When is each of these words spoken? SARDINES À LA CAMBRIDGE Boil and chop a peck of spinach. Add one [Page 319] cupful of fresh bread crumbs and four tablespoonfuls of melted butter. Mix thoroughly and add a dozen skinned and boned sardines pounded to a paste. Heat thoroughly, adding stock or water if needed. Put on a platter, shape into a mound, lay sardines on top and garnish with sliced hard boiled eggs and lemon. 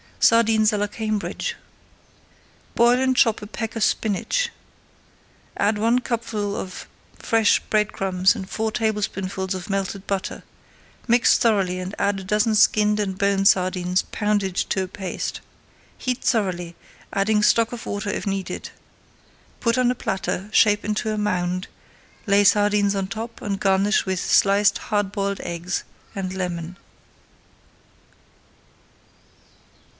SARDINES 0.19 0.69
À 0.71 0.77
LA 0.79 0.87
CAMBRIDGE 0.87 1.55
Boil 2.75 2.99
and 2.99 3.15
chop 3.17 3.41
a 3.41 3.47
peck 3.47 3.75
of 3.75 3.83
spinach. 3.83 4.49
Add 5.57 5.77
one 5.79 5.95
[Page 5.99 6.19
319] 6.19 6.53
cupful 6.53 6.55
of 6.55 6.87
fresh 7.19 7.59
bread 7.59 7.91
crumbs 7.91 8.35
and 8.35 8.49
four 8.49 8.71
tablespoonfuls 8.71 9.55
of 9.55 9.69
melted 9.69 10.05
butter. 10.07 10.43
Mix 11.07 11.37
thoroughly 11.37 11.79
and 11.79 11.95
add 11.99 12.19
a 12.19 12.23
dozen 12.23 12.53
skinned 12.53 12.99
and 12.99 13.17
boned 13.17 13.47
sardines 13.47 14.03
pounded 14.11 14.55
to 14.55 14.83
a 14.83 14.87
paste. 14.87 15.39
Heat 15.97 16.23
thoroughly, 16.23 16.75
adding 17.13 17.41
stock 17.43 17.71
or 17.73 17.79
water 17.85 18.09
if 18.09 18.25
needed. 18.27 18.69
Put 19.59 19.77
on 19.77 19.89
a 19.89 19.95
platter, 19.95 20.49
shape 20.51 20.85
into 20.85 21.11
a 21.11 21.17
mound, 21.17 21.67
lay 22.27 22.43
sardines 22.43 22.95
on 22.95 23.07
top 23.07 23.41
and 23.41 23.59
garnish 23.59 24.05
with 24.05 24.19
sliced 24.19 24.79
hard 24.79 25.11
boiled 25.11 25.39
eggs 25.41 25.83
and 26.15 26.33
lemon. 26.33 26.77